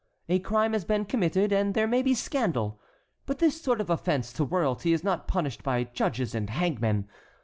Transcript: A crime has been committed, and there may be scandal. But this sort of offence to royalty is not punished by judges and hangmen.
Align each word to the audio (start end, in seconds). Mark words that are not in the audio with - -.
A 0.27 0.39
crime 0.39 0.73
has 0.73 0.83
been 0.83 1.05
committed, 1.05 1.51
and 1.51 1.75
there 1.75 1.85
may 1.85 2.01
be 2.01 2.15
scandal. 2.15 2.81
But 3.27 3.37
this 3.37 3.61
sort 3.61 3.79
of 3.79 3.91
offence 3.91 4.33
to 4.33 4.43
royalty 4.43 4.93
is 4.93 5.03
not 5.03 5.27
punished 5.27 5.61
by 5.61 5.83
judges 5.83 6.33
and 6.33 6.49
hangmen. 6.49 7.07